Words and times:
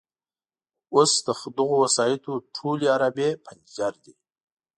اوس 0.95 1.11
د 1.25 1.27
دغو 1.57 1.75
وسایطو 1.85 2.33
ټولې 2.55 2.85
عرابې 2.95 3.29
پنجر 3.45 3.93
دي. 4.03 4.13